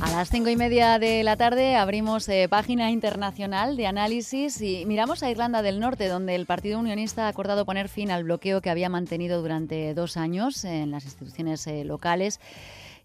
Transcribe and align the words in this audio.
A 0.00 0.10
las 0.10 0.30
cinco 0.30 0.48
y 0.48 0.56
media 0.56 0.98
de 0.98 1.22
la 1.22 1.36
tarde 1.36 1.76
abrimos 1.76 2.26
eh, 2.28 2.48
página 2.48 2.90
internacional 2.90 3.76
de 3.76 3.86
análisis 3.86 4.60
y 4.62 4.86
miramos 4.86 5.22
a 5.22 5.30
Irlanda 5.30 5.60
del 5.60 5.78
Norte, 5.78 6.08
donde 6.08 6.34
el 6.34 6.46
Partido 6.46 6.78
Unionista 6.78 7.26
ha 7.26 7.28
acordado 7.28 7.66
poner 7.66 7.90
fin 7.90 8.10
al 8.10 8.24
bloqueo 8.24 8.62
que 8.62 8.70
había 8.70 8.88
mantenido 8.88 9.42
durante 9.42 9.92
dos 9.92 10.16
años 10.16 10.64
en 10.64 10.90
las 10.90 11.04
instituciones 11.04 11.66
eh, 11.66 11.84
locales 11.84 12.40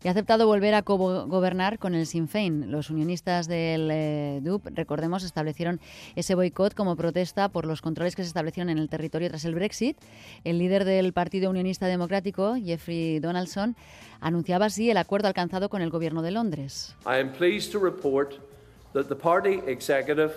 y 0.05 0.07
ha 0.07 0.11
aceptado 0.11 0.45
volver 0.45 0.75
a 0.75 0.81
gobernar 0.81 1.79
con 1.79 1.95
el 1.95 2.05
Sinn 2.05 2.27
Féin. 2.27 2.71
Los 2.71 2.91
unionistas 2.91 3.47
del 3.47 3.89
eh, 3.91 4.39
DUP, 4.43 4.67
recordemos, 4.75 5.23
establecieron 5.23 5.79
ese 6.15 6.35
boicot 6.35 6.75
como 6.75 6.95
protesta 6.95 7.49
por 7.49 7.65
los 7.65 7.81
controles 7.81 8.15
que 8.15 8.21
se 8.21 8.27
establecieron 8.27 8.69
en 8.69 8.77
el 8.77 8.87
territorio 8.87 9.29
tras 9.29 9.45
el 9.45 9.55
Brexit. 9.55 9.97
El 10.43 10.59
líder 10.59 10.85
del 10.85 11.11
Partido 11.11 11.49
Unionista 11.49 11.87
Democrático, 11.87 12.53
Jeffrey 12.53 13.17
Donaldson, 13.17 13.75
anunciaba 14.19 14.67
así 14.67 14.91
el 14.91 14.97
acuerdo 14.97 15.27
alcanzado 15.27 15.69
con 15.69 15.81
el 15.81 15.89
gobierno 15.89 16.21
de 16.21 16.29
Londres. 16.29 16.95
I 17.07 17.19
am 17.19 17.31
pleased 17.31 17.71
to 17.71 17.79
report 17.79 18.35
that 18.93 19.07
the 19.07 19.15
party 19.15 19.63
executive 19.65 20.35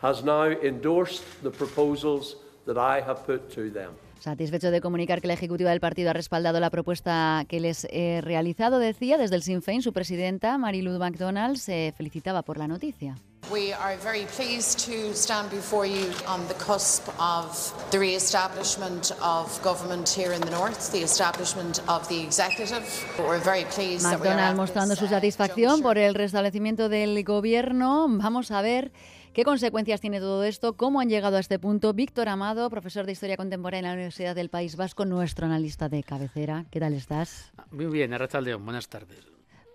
has 0.00 0.24
now 0.24 0.46
endorsed 0.62 1.24
the 1.42 1.50
proposals 1.50 2.38
that 2.64 2.78
I 2.78 3.06
have 3.06 3.26
put 3.26 3.54
to 3.54 3.70
them. 3.70 3.90
Satisfecho 4.20 4.70
de 4.70 4.82
comunicar 4.82 5.22
que 5.22 5.28
la 5.28 5.32
ejecutiva 5.32 5.70
del 5.70 5.80
partido 5.80 6.10
ha 6.10 6.12
respaldado 6.12 6.60
la 6.60 6.68
propuesta 6.68 7.46
que 7.48 7.58
les 7.58 7.86
he 7.90 8.20
realizado, 8.20 8.78
decía 8.78 9.16
desde 9.16 9.36
el 9.36 9.42
Sinn 9.42 9.62
Féin 9.62 9.80
su 9.80 9.94
presidenta, 9.94 10.58
Marilu 10.58 10.98
McDonald, 10.98 11.56
se 11.56 11.94
felicitaba 11.96 12.42
por 12.42 12.58
la 12.58 12.68
noticia. 12.68 13.16
We 13.50 13.72
are 13.72 13.96
very 13.96 14.26
pleased 14.36 14.78
to 14.86 15.12
stand 15.14 15.50
before 15.50 15.84
you 15.84 16.12
on 16.28 16.46
the 16.46 16.54
cusp 16.54 17.08
of 17.18 17.72
the 17.90 17.98
re-establishment 17.98 19.12
of 19.22 19.60
government 19.64 20.08
here 20.08 20.32
in 20.32 20.40
the 20.42 20.50
north, 20.50 20.92
the 20.92 21.02
establishment 21.02 21.80
of 21.88 22.06
the 22.08 22.22
executive. 22.22 22.84
We're 23.18 23.42
very 23.42 23.64
pleased 23.64 24.06
McDonald 24.06 24.56
mostrando 24.56 24.94
su 24.94 25.06
uh, 25.06 25.08
satisfacción 25.08 25.80
por 25.82 25.98
el 25.98 26.14
restablecimiento 26.14 26.88
del 26.88 27.24
gobierno. 27.24 28.06
Vamos 28.08 28.50
a 28.52 28.62
ver 28.62 28.92
¿Qué 29.32 29.44
consecuencias 29.44 30.00
tiene 30.00 30.18
todo 30.18 30.42
esto? 30.42 30.72
¿Cómo 30.72 31.00
han 31.00 31.08
llegado 31.08 31.36
a 31.36 31.40
este 31.40 31.60
punto? 31.60 31.94
Víctor 31.94 32.28
Amado, 32.28 32.68
profesor 32.68 33.06
de 33.06 33.12
Historia 33.12 33.36
Contemporánea 33.36 33.78
en 33.78 33.86
la 33.86 33.92
Universidad 33.92 34.34
del 34.34 34.48
País 34.48 34.74
Vasco, 34.74 35.04
nuestro 35.04 35.46
analista 35.46 35.88
de 35.88 36.02
cabecera. 36.02 36.64
¿Qué 36.72 36.80
tal 36.80 36.94
estás? 36.94 37.52
Muy 37.70 37.86
bien, 37.86 38.12
Arrachaldeón, 38.12 38.64
buenas 38.64 38.88
tardes. 38.88 39.24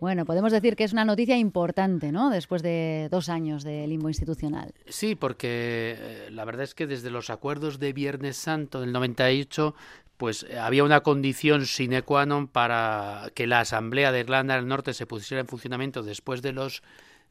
Bueno, 0.01 0.25
podemos 0.25 0.51
decir 0.51 0.75
que 0.75 0.83
es 0.83 0.91
una 0.91 1.05
noticia 1.05 1.37
importante, 1.37 2.11
¿no? 2.11 2.29
Después 2.29 2.63
de 2.63 3.07
dos 3.09 3.29
años 3.29 3.63
de 3.63 3.87
limbo 3.87 4.09
institucional. 4.09 4.73
Sí, 4.87 5.15
porque 5.15 5.95
eh, 5.97 6.27
la 6.31 6.43
verdad 6.43 6.63
es 6.63 6.75
que 6.75 6.85
desde 6.85 7.09
los 7.09 7.29
acuerdos 7.29 7.79
de 7.79 7.93
Viernes 7.93 8.35
Santo 8.35 8.81
del 8.81 8.91
98 8.91 9.73
pues 10.17 10.45
eh, 10.49 10.59
había 10.59 10.83
una 10.83 10.99
condición 10.99 11.65
sine 11.65 12.03
qua 12.03 12.25
non 12.27 12.47
para 12.47 13.31
que 13.35 13.47
la 13.47 13.63
Asamblea 13.63 14.11
de 14.11 14.19
Irlanda 14.19 14.55
del 14.55 14.67
Norte 14.67 14.93
se 14.93 15.07
pusiera 15.07 15.39
en 15.39 15.47
funcionamiento 15.47 16.03
después 16.03 16.41
de 16.41 16.51
los 16.51 16.83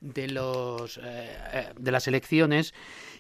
de, 0.05 0.29
los, 0.29 0.99
eh, 0.99 1.03
eh, 1.53 1.73
de 1.79 1.91
las 1.91 2.07
elecciones 2.07 2.75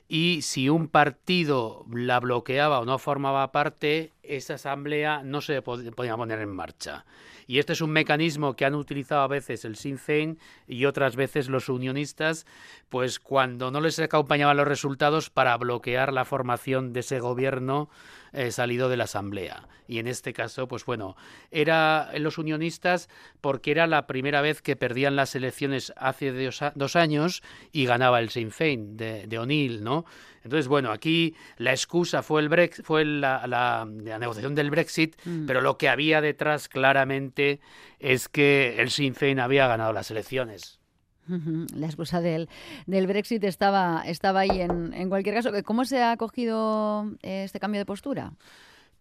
y 0.08 0.42
si 0.42 0.69
un 0.69 0.88
partido 0.88 1.86
la 1.91 2.20
bloqueaba 2.20 2.80
o 2.80 2.84
no 2.84 2.98
formaba 2.98 3.52
parte, 3.52 4.12
esa 4.22 4.55
asamblea 4.55 5.22
no 5.22 5.41
se 5.41 5.62
podía 5.62 6.16
poner 6.16 6.41
en 6.41 6.50
marcha. 6.50 7.05
Y 7.46 7.58
este 7.58 7.74
es 7.74 7.80
un 7.80 7.91
mecanismo 7.91 8.56
que 8.56 8.64
han 8.64 8.74
utilizado 8.74 9.22
a 9.22 9.28
veces 9.28 9.64
el 9.64 9.77
Sinn 9.77 9.98
Féin 9.98 10.38
y 10.66 10.86
otras 10.86 11.16
veces 11.16 11.48
los 11.48 11.69
unionistas, 11.69 12.46
pues 12.88 13.19
cuando 13.20 13.70
no 13.70 13.80
les 13.80 13.98
acompañaban 13.98 14.56
los 14.56 14.69
resultados 14.69 15.30
para 15.30 15.56
bloquear 15.56 16.12
la 16.12 16.24
formación 16.24 16.92
de 16.92 17.00
ese 17.00 17.20
gobierno 17.20 17.91
eh, 18.33 18.50
salido 18.50 18.89
de 18.89 18.96
la 18.96 19.05
Asamblea. 19.05 19.68
Y 19.86 19.98
en 19.98 20.06
este 20.06 20.33
caso, 20.33 20.66
pues 20.66 20.86
bueno, 20.86 21.16
era 21.50 22.11
los 22.18 22.39
unionistas 22.39 23.11
porque 23.42 23.70
era 23.70 23.86
la 23.86 24.06
primera 24.06 24.41
vez 24.41 24.62
que 24.62 24.77
perdían 24.77 25.14
las 25.14 25.34
elecciones 25.34 25.92
hace 25.96 26.33
dos, 26.74 26.96
años 26.96 27.42
y 27.70 27.84
ganaba 27.84 28.20
el 28.20 28.30
Sinn 28.30 28.50
Féin 28.50 28.96
de, 28.96 29.27
de 29.27 29.39
O'Neill, 29.39 29.84
¿no? 29.84 30.03
Entonces, 30.42 30.69
bueno, 30.69 30.90
aquí 30.90 31.34
la 31.56 31.70
excusa 31.70 32.23
fue 32.23 32.40
el 32.42 32.48
Brexit, 32.48 32.84
fue 32.84 33.05
la, 33.05 33.86
negociación 33.89 34.55
del 34.55 34.70
Brexit, 34.70 35.17
mm. 35.24 35.46
pero 35.46 35.61
lo 35.61 35.78
que 35.78 35.89
había 35.89 36.20
detrás 36.20 36.68
claramente 36.68 37.61
es 37.98 38.28
que 38.28 38.77
el 38.78 38.90
Sinn 38.90 39.14
Féin 39.14 39.40
había 39.40 39.67
ganado 39.67 39.92
las 39.92 40.11
elecciones. 40.11 40.80
La 41.27 41.86
excusa 41.86 42.20
del, 42.20 42.51
del 42.86 43.06
Brexit 43.06 43.42
estaba, 43.45 44.02
estaba 44.06 44.40
ahí 44.40 44.61
en, 44.61 44.92
en 44.92 45.08
cualquier 45.08 45.34
caso. 45.34 45.51
¿Cómo 45.64 45.86
se 45.86 46.02
ha 46.02 46.12
acogido 46.12 47.11
eh, 47.23 47.45
este 47.45 47.61
cambio 47.61 47.78
de 47.78 47.86
postura? 47.86 48.34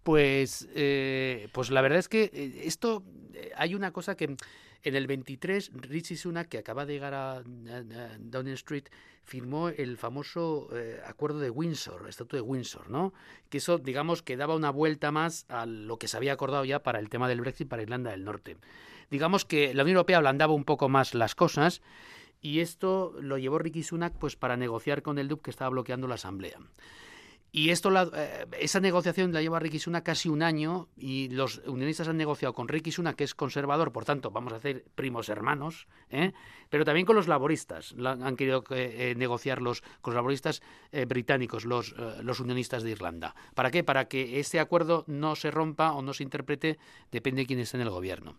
Pues, 0.03 0.67
eh, 0.73 1.49
pues 1.51 1.69
la 1.69 1.81
verdad 1.81 1.99
es 1.99 2.07
que 2.07 2.29
eh, 2.33 2.61
esto 2.63 3.03
hay 3.57 3.75
una 3.75 3.91
cosa 3.91 4.15
que 4.15 4.35
en 4.83 4.95
el 4.95 5.07
23 5.07 5.71
Richie 5.73 6.17
Sunak, 6.17 6.49
que 6.49 6.57
acaba 6.57 6.85
de 6.85 6.93
llegar 6.93 7.13
a, 7.13 7.43
Downing 8.19 8.53
Street, 8.53 8.85
firmó 9.23 9.69
el 9.69 9.97
famoso 9.97 10.69
acuerdo 11.05 11.39
de 11.39 11.49
Windsor, 11.49 12.01
el 12.03 12.09
Estatuto 12.09 12.35
de 12.35 12.41
Windsor, 12.41 12.89
¿no? 12.89 13.13
Que 13.49 13.59
eso, 13.59 13.77
digamos, 13.77 14.21
que 14.21 14.35
daba 14.35 14.55
una 14.55 14.69
vuelta 14.69 15.11
más 15.11 15.45
a 15.47 15.65
lo 15.65 15.97
que 15.97 16.07
se 16.07 16.17
había 16.17 16.33
acordado 16.33 16.65
ya 16.65 16.83
para 16.83 16.99
el 16.99 17.09
tema 17.09 17.29
del 17.29 17.41
Brexit 17.41 17.69
para 17.69 17.81
Irlanda 17.81 18.11
del 18.11 18.25
Norte 18.25 18.57
digamos 19.13 19.45
que 19.45 19.75
la 19.75 19.83
Unión 19.83 19.97
Europea 19.97 20.17
ablandaba 20.17 20.53
un 20.53 20.63
poco 20.63 20.89
más 20.89 21.13
las 21.13 21.35
cosas 21.35 21.81
y 22.41 22.61
esto 22.61 23.13
lo 23.21 23.37
llevó 23.37 23.59
Ricky 23.59 23.83
Sunak 23.83 24.13
pues 24.17 24.35
para 24.35 24.57
negociar 24.57 25.03
con 25.03 25.19
el 25.19 25.27
DUP 25.27 25.43
que 25.43 25.51
estaba 25.51 25.69
bloqueando 25.69 26.07
la 26.07 26.15
asamblea. 26.15 26.57
Y 27.55 27.69
esto, 27.69 27.91
eh, 28.15 28.47
esa 28.59 28.79
negociación 28.79 29.31
la 29.31 29.39
lleva 29.39 29.59
Ricky 29.59 29.77
Sunak 29.77 30.03
casi 30.03 30.27
un 30.27 30.41
año 30.41 30.87
y 30.97 31.29
los 31.29 31.61
unionistas 31.67 32.07
han 32.07 32.17
negociado 32.17 32.51
con 32.51 32.67
Ricky 32.67 32.91
Sunak, 32.91 33.15
que 33.15 33.23
es 33.23 33.35
conservador, 33.35 33.91
por 33.91 34.05
tanto, 34.05 34.31
vamos 34.31 34.53
a 34.53 34.55
hacer 34.55 34.83
primos 34.95 35.29
hermanos, 35.29 35.87
¿eh? 36.09 36.33
pero 36.71 36.83
también 36.83 37.05
con 37.05 37.15
los 37.15 37.27
laboristas. 37.27 37.93
han 38.03 38.35
querido 38.37 38.63
eh, 38.71 39.13
negociarlos 39.15 39.83
con 40.01 40.13
los 40.13 40.15
laboristas 40.15 40.63
británicos, 41.07 41.65
los, 41.65 41.93
los 42.23 42.39
unionistas 42.39 42.81
de 42.81 42.89
Irlanda. 42.89 43.35
¿Para 43.53 43.69
qué? 43.69 43.83
Para 43.83 44.05
que 44.05 44.39
ese 44.39 44.59
acuerdo 44.59 45.03
no 45.05 45.35
se 45.35 45.51
rompa 45.51 45.93
o 45.93 46.01
no 46.01 46.13
se 46.13 46.23
interprete, 46.23 46.79
depende 47.11 47.43
de 47.43 47.45
quién 47.45 47.59
esté 47.59 47.77
en 47.77 47.83
el 47.83 47.91
gobierno. 47.91 48.35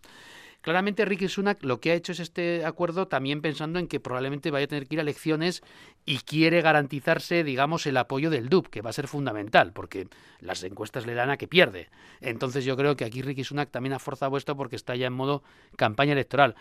Claramente 0.65 1.05
Ricky 1.05 1.27
Sunak 1.27 1.63
lo 1.63 1.79
que 1.79 1.91
ha 1.91 1.93
hecho 1.93 2.11
es 2.11 2.19
este 2.19 2.65
acuerdo 2.65 3.07
también 3.07 3.43
pensando 3.43 3.77
en 3.77 3.87
que 3.87 3.99
probablemente 3.99 4.49
vaya 4.49 4.65
a 4.65 4.67
tener 4.67 4.87
que 4.87 4.95
ir 4.95 4.99
a 4.99 5.03
elecciones 5.03 5.61
y 6.07 6.17
quiere 6.17 6.63
garantizarse, 6.63 7.43
digamos, 7.43 7.85
el 7.85 7.95
apoyo 7.97 8.31
del 8.31 8.49
DUP, 8.49 8.69
que 8.69 8.81
va 8.81 8.89
a 8.89 8.93
ser 8.93 9.07
fundamental, 9.07 9.73
porque 9.73 10.07
las 10.39 10.63
encuestas 10.63 11.05
le 11.05 11.13
dan 11.13 11.29
a 11.29 11.37
que 11.37 11.47
pierde. 11.47 11.89
Entonces 12.19 12.65
yo 12.65 12.75
creo 12.75 12.95
que 12.95 13.05
aquí 13.05 13.21
Ricky 13.21 13.43
Sunak 13.43 13.69
también 13.69 13.93
ha 13.93 13.99
forzado 13.99 14.35
esto 14.37 14.57
porque 14.57 14.75
está 14.75 14.95
ya 14.95 15.05
en 15.05 15.13
modo 15.13 15.43
campaña 15.75 16.13
electoral. 16.13 16.55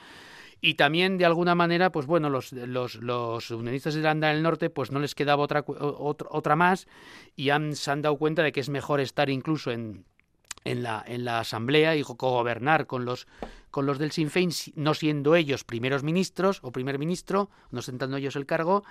Y 0.61 0.75
también, 0.75 1.17
de 1.17 1.25
alguna 1.25 1.55
manera, 1.55 1.91
pues 1.91 2.05
bueno, 2.05 2.29
los, 2.29 2.53
unionistas 2.53 3.95
de 3.95 4.01
Irlanda 4.01 4.29
del 4.29 4.43
Norte, 4.43 4.69
pues 4.69 4.91
no 4.91 5.01
les 5.01 5.15
quedaba 5.15 5.43
otra, 5.43 5.65
otra, 5.67 6.29
otra 6.31 6.57
más 6.57 6.89
y 7.37 7.49
han, 7.49 7.75
se 7.75 7.91
han 7.91 8.03
dado 8.03 8.19
cuenta 8.19 8.43
de 8.43 8.53
que 8.53 8.61
es 8.61 8.69
mejor 8.69 9.01
estar 9.01 9.31
incluso 9.31 9.71
en, 9.71 10.05
en 10.65 10.83
la, 10.83 11.05
en 11.07 11.25
la 11.25 11.41
Asamblea 11.41 11.95
y 11.97 12.03
gobernar 12.03 12.87
con 12.87 13.05
los 13.05 13.27
con 13.75 13.87
los 13.87 13.99
del 13.99 14.13
Sinn 14.13 14.31
Féin, 14.31 14.51
no 14.77 14.95
siendo 14.95 15.35
ellos 15.35 15.65
primeros 15.65 16.05
ministros 16.05 16.61
o 16.63 16.71
primer 16.71 16.97
ministro, 16.97 17.51
no 17.73 17.83
sentando 17.83 18.19
ellos 18.19 18.37
el 18.37 18.47
cargo, 18.47 18.85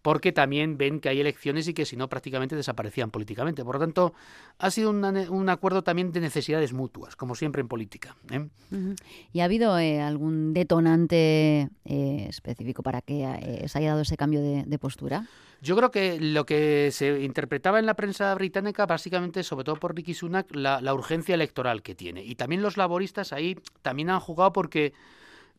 porque 0.00 0.30
también 0.30 0.78
ven 0.78 1.00
que 1.00 1.08
hay 1.08 1.18
elecciones 1.18 1.66
y 1.66 1.74
que 1.74 1.84
si 1.84 1.96
no 1.96 2.08
prácticamente 2.08 2.54
desaparecían 2.54 3.10
políticamente. 3.10 3.64
Por 3.64 3.74
lo 3.74 3.80
tanto, 3.80 4.14
ha 4.58 4.70
sido 4.70 4.90
un 4.90 5.48
acuerdo 5.48 5.82
también 5.82 6.12
de 6.12 6.20
necesidades 6.20 6.72
mutuas, 6.72 7.16
como 7.16 7.34
siempre 7.34 7.62
en 7.62 7.66
política. 7.66 8.14
¿eh? 8.30 8.46
¿Y 9.32 9.40
ha 9.40 9.44
habido 9.44 9.76
eh, 9.76 10.00
algún 10.00 10.54
detonante 10.54 11.68
eh, 11.84 12.26
específico 12.28 12.84
para 12.84 13.02
que 13.02 13.64
se 13.66 13.76
haya 13.76 13.88
dado 13.88 14.02
ese 14.02 14.16
cambio 14.16 14.40
de 14.40 14.78
postura? 14.78 15.26
Yo 15.60 15.76
creo 15.76 15.90
que 15.90 16.20
lo 16.20 16.46
que 16.46 16.90
se 16.92 17.20
interpretaba 17.20 17.80
en 17.80 17.86
la 17.86 17.94
prensa 17.94 18.32
británica, 18.34 18.86
básicamente, 18.86 19.42
sobre 19.42 19.64
todo 19.64 19.76
por 19.76 19.94
Ricky 19.94 20.14
Sunak, 20.14 20.54
la, 20.54 20.80
la 20.80 20.94
urgencia 20.94 21.34
electoral 21.34 21.82
que 21.82 21.96
tiene. 21.96 22.22
Y 22.22 22.36
también 22.36 22.62
los 22.62 22.76
laboristas 22.76 23.32
ahí 23.32 23.58
también 23.82 24.10
han 24.10 24.20
jugado 24.28 24.52
porque 24.52 24.92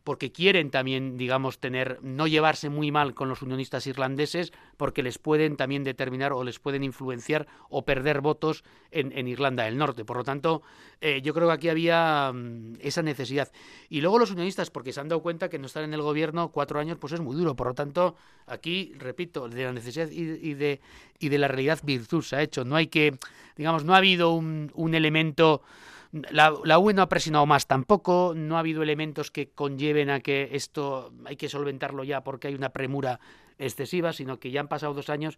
porque 0.04 0.32
quieren 0.32 0.72
también, 0.72 1.18
digamos, 1.18 1.60
tener, 1.60 2.00
no 2.02 2.26
llevarse 2.26 2.70
muy 2.70 2.92
mal 2.92 3.14
con 3.14 3.30
los 3.30 3.42
unionistas 3.42 3.86
irlandeses, 3.86 4.52
porque 4.78 5.04
les 5.04 5.20
pueden 5.20 5.56
también 5.56 5.84
determinar 5.84 6.34
o 6.34 6.44
les 6.44 6.58
pueden 6.58 6.84
influenciar 6.84 7.48
o 7.70 7.86
perder 7.86 8.22
votos 8.22 8.64
en, 8.90 9.28
Irlanda 9.28 9.66
del 9.66 9.78
Norte. 9.78 10.06
Por 10.06 10.18
lo 10.18 10.24
tanto, 10.24 10.64
eh, 11.02 11.22
yo 11.22 11.34
creo 11.34 11.48
que 11.48 11.54
aquí 11.54 11.70
había 11.70 12.32
mm, 12.34 12.78
esa 12.80 13.04
necesidad. 13.04 13.52
Y 13.90 14.02
luego 14.02 14.18
los 14.18 14.32
unionistas, 14.32 14.72
porque 14.72 14.94
se 14.94 15.00
han 15.00 15.10
dado 15.10 15.22
cuenta 15.22 15.50
que 15.50 15.60
no 15.60 15.68
estar 15.68 15.84
en 15.84 15.94
el 15.94 16.02
gobierno 16.02 16.50
cuatro 16.50 16.80
años, 16.80 16.98
pues 17.00 17.14
es 17.14 17.20
muy 17.20 17.36
duro. 17.36 17.56
Por 17.56 17.68
lo 17.68 17.74
tanto, 17.76 18.16
aquí, 18.48 18.94
repito, 18.98 19.48
de 19.48 19.66
la 19.66 19.74
necesidad 19.74 20.10
y, 20.10 20.54
de, 20.56 20.82
y 21.20 21.30
de 21.30 21.38
la 21.38 21.48
realidad 21.48 21.80
virtud 21.84 22.24
se 22.24 22.36
ha 22.38 22.42
hecho. 22.42 22.64
No 22.66 22.76
hay 22.78 22.88
que, 22.88 23.18
digamos, 23.58 23.84
no 23.84 23.94
ha 23.94 23.98
habido 23.98 24.32
un 24.34 24.96
elemento 24.96 25.62
la, 26.12 26.54
la 26.64 26.80
no 26.94 27.02
ha 27.02 27.10
presionado 27.10 27.46
más 27.46 27.68
tampoco, 27.68 28.34
no 28.36 28.58
ha 28.58 28.60
habido 28.60 28.82
elementos 28.82 29.32
que 29.32 29.50
conlleven 29.50 30.10
a 30.10 30.22
que 30.22 30.50
esto 30.54 31.14
hay 31.26 31.36
que 31.36 31.50
solventarlo 31.50 32.04
ya 32.04 32.24
porque 32.24 32.48
hay 32.48 32.56
una 32.56 32.70
premura 32.70 33.20
excesiva, 33.60 34.14
sino 34.14 34.40
que 34.40 34.52
ya 34.52 34.62
han 34.62 34.68
pasado 34.68 34.94
dos 34.94 35.10
años 35.10 35.38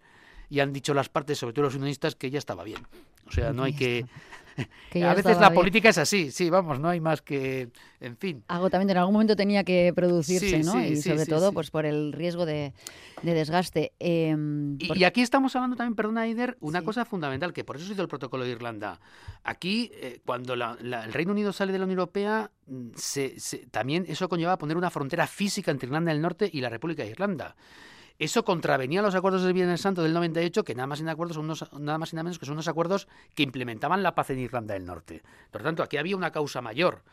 y 0.51 0.59
han 0.59 0.74
dicho 0.74 0.94
las 0.94 1.07
partes, 1.07 1.39
sobre 1.39 1.53
todo 1.53 1.63
los 1.63 1.75
unionistas, 1.75 2.15
que 2.15 2.30
ya 2.30 2.38
estaba 2.38 2.65
bien. 2.65 2.86
O 3.25 3.31
sea, 3.31 3.53
no 3.53 3.63
hay 3.63 3.74
que 3.74 4.06
que 4.92 5.06
a 5.06 5.13
veces 5.13 5.39
la 5.39 5.53
política 5.53 5.88
es 5.88 5.98
así, 5.98 6.30
sí, 6.30 6.50
vamos, 6.50 6.77
no 6.77 6.89
hay 6.89 7.00
más 7.00 7.21
que, 7.21 7.69
en 8.01 8.18
fin. 8.18 8.44
Agotamiento, 8.50 8.92
en 8.92 8.98
algún 8.98 9.13
momento 9.13 9.38
tenía 9.38 9.63
que 9.63 9.94
producirse, 9.95 10.59
¿no? 10.59 10.83
y 10.83 10.98
sobre 10.98 11.25
todo, 11.25 11.53
pues 11.53 11.71
por 11.71 11.86
el 11.86 12.12
riesgo 12.12 12.45
de, 12.45 12.74
desgaste. 13.24 13.94
Em, 14.00 14.77
y, 14.77 15.06
aquí 15.06 15.21
estamos 15.21 15.56
hablando 15.56 15.77
también, 15.77 15.95
perdona, 15.95 16.21
Aider, 16.21 16.57
una 16.59 16.81
cosa 16.81 17.06
fundamental, 17.06 17.53
que 17.53 17.63
por 17.63 17.77
eso 17.77 17.86
ha 17.86 17.88
sido 17.88 18.01
el 18.01 18.09
protocolo 18.09 18.44
de 18.44 18.51
Irlanda. 18.51 19.00
Aquí, 19.45 19.89
eh, 19.94 20.19
cuando 20.25 20.53
el 20.53 21.13
Reino 21.13 21.31
Unido 21.31 21.53
sale 21.53 21.71
de 21.71 21.80
la 21.80 21.86
Unión 21.86 22.00
Europea, 22.00 22.51
mm, 22.68 22.89
se, 22.95 23.38
también 23.71 24.03
eso 24.09 24.27
conlleva 24.27 24.57
poner 24.57 24.75
una 24.75 24.89
frontera 24.89 25.27
física 25.27 25.71
entre 25.71 25.88
Irlanda 25.88 26.12
del 26.12 26.21
Norte 26.21 26.50
y 26.51 26.59
la 26.59 26.68
República 26.68 27.03
de 27.03 27.12
Irlanda. 27.12 27.56
Eso 28.19 28.46
contravenía 28.46 29.02
los 29.02 29.16
acuerdos 29.16 29.44
del 29.44 29.54
Viernes 29.54 29.81
Santo 29.81 30.04
del 30.04 30.13
98, 30.13 30.63
que 30.63 30.75
nada 30.75 30.88
más 30.88 31.00
y 31.00 31.04
nada, 31.04 31.18
son 31.34 31.48
nada 31.80 31.98
más 31.98 32.13
y 32.13 32.16
nada 32.16 32.24
menos 32.24 32.40
que 32.40 32.46
son 32.46 32.54
unos 32.54 32.68
acuerdos 32.68 33.08
que 33.36 33.44
implementaban 33.44 34.04
la 34.04 34.16
paz 34.16 34.30
en 34.30 34.40
Irlanda 34.40 34.74
del 34.74 34.86
Norte. 34.86 35.24
Por 35.52 35.62
lo 35.62 35.66
tanto, 35.66 35.84
aquí 35.84 35.98
había 35.98 36.16
una 36.16 36.31
causa 36.31 36.62
mayor 36.62 37.04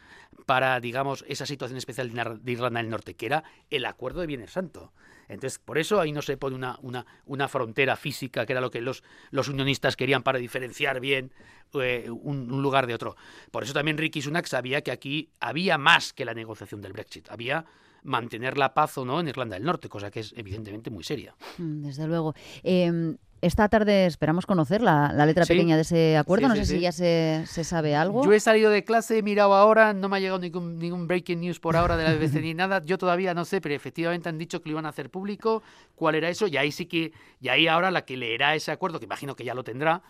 para, 0.47 0.79
digamos, 0.81 1.25
esa 1.29 1.47
situación 1.47 1.79
especial 1.79 2.13
de 2.43 2.53
Irlanda 2.53 2.81
del 2.81 2.91
Norte, 2.91 3.15
que 3.15 3.27
era 3.27 3.45
el 3.71 3.85
acuerdo 3.87 4.21
de 4.21 4.27
Viernes 4.27 4.53
Santo. 4.53 4.93
Entonces, 5.29 5.59
por 5.59 5.79
eso 5.79 6.01
ahí 6.01 6.11
no 6.11 6.23
se 6.23 6.37
pone 6.37 6.57
una, 6.57 6.79
una, 6.83 7.07
una 7.27 7.49
frontera 7.49 7.97
física, 7.97 8.47
que 8.47 8.53
era 8.53 8.63
lo 8.63 8.71
que 8.71 8.81
los, 8.81 9.05
los 9.31 9.49
unionistas 9.49 9.95
querían 9.95 10.23
para 10.23 10.39
diferenciar 10.39 11.01
bien 11.01 11.33
eh, 11.75 12.11
un, 12.11 12.53
un, 12.53 12.63
lugar 12.63 12.87
de 12.87 12.95
otro. 12.95 13.17
Por 13.51 13.63
eso 13.63 13.73
también 13.73 13.99
Ricky 13.99 14.23
Sunak 14.23 14.47
sabía 14.47 14.83
que 14.83 14.91
aquí 14.91 15.31
había 15.41 15.79
más 15.79 16.13
que 16.13 16.25
la 16.25 16.35
negociación 16.35 16.81
del 16.81 16.93
Brexit. 16.93 17.31
Había 17.31 17.65
mantener 18.03 18.59
la 18.59 18.75
paz 18.75 18.99
o 18.99 19.05
no 19.05 19.21
en 19.21 19.29
Irlanda 19.29 19.57
del 19.57 19.65
Norte, 19.65 19.89
cosa 19.89 20.11
que 20.11 20.21
es 20.21 20.35
evidentemente 20.37 20.91
muy 20.91 21.05
seria. 21.05 21.35
Mm, 21.59 21.83
desde 21.83 22.07
luego. 22.07 22.35
Em, 22.63 23.17
esta 23.41 23.69
tarde 23.69 24.07
esperamos 24.07 24.47
conocer 24.47 24.83
la, 24.83 25.13
letra 25.25 25.47
pequeña 25.47 25.77
de 25.77 25.83
ese 25.83 26.17
acuerdo. 26.17 26.49
no 26.49 26.57
sé 26.57 26.65
si 26.65 26.81
ya 26.81 26.91
se, 26.91 27.45
sabe 27.47 27.95
algo. 27.95 28.25
Yo 28.25 28.33
he 28.33 28.41
salido 28.41 28.69
de 28.71 28.83
clase, 28.83 29.19
he 29.19 29.23
mirado 29.23 29.55
ahora, 29.55 29.93
no 29.93 30.09
me 30.09 30.17
ha 30.17 30.21
llegado 30.21 30.41
ningún, 30.41 30.79
ningún 30.79 31.07
breaking 31.07 31.41
news 31.41 31.61
por 31.61 31.77
ahora 31.77 31.97
de 31.97 32.03
la 32.03 32.15
BBC 32.15 32.41
ni 32.41 32.55
nada. 32.55 32.83
Yo 32.85 32.99
todavía 32.99 33.35
no 33.35 33.45
sé, 33.45 33.61
pero 33.61 33.77
efectivamente 33.77 34.29
han 34.29 34.39
dicho 34.39 34.61
que 34.61 34.69
lo 34.69 34.73
iban 34.73 34.87
a 34.87 34.89
hacer 34.89 35.09
público. 35.11 35.63
¿Cuál 35.95 36.17
era 36.17 36.29
eso? 36.29 36.49
Y 36.49 36.57
ahí 36.57 36.73
sí 36.73 36.87
que, 36.87 37.13
y 37.41 37.49
ahí 37.49 37.69
ahora 37.69 37.93
la 37.93 38.05
que 38.05 38.17
leerá 38.17 38.57
ese 38.57 38.73
acuerdo, 38.73 38.99
que 38.99 39.05
imagino 39.05 39.37
que 39.37 39.45
ya 39.45 39.55
lo 39.55 39.63
tendrá, 39.63 40.03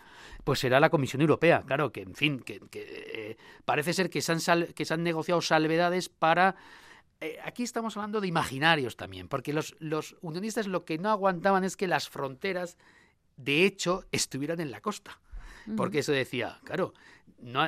pues 0.49 0.61
será 0.61 0.79
la 0.79 0.89
Comisión 0.89 1.21
Europea. 1.21 1.61
Claro, 1.63 1.91
que 1.91 2.01
en 2.01 2.15
fin, 2.15 2.39
que, 2.39 2.59
eh, 2.73 3.37
parece 3.65 3.93
ser 3.93 4.09
que 4.09 4.19
se, 4.19 4.31
han 4.31 4.65
que 4.73 4.83
se 4.83 4.95
han 4.95 5.03
negociado 5.03 5.41
salvedades 5.41 6.09
para 6.09 6.55
eh, 7.21 7.37
aquí 7.43 7.61
estamos 7.61 7.95
hablando 7.95 8.19
de 8.19 8.29
imaginarios 8.29 8.97
también, 8.97 9.27
porque 9.27 9.53
los, 9.53 9.75
los 9.77 10.15
unionistas 10.21 10.65
lo 10.65 10.85
que 10.85 10.97
no 10.97 11.11
aguantaban 11.11 11.63
es 11.63 11.77
que 11.77 11.85
las 11.85 12.09
fronteras, 12.09 12.79
de 13.37 13.63
hecho, 13.63 14.05
estuvieran 14.11 14.59
en 14.59 14.71
la 14.71 14.81
costa. 14.81 15.19
Porque 15.77 15.99
eso 15.99 16.13
decía, 16.13 16.57
claro, 16.63 16.95
no, 17.37 17.63